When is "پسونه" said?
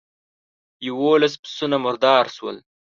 1.41-1.77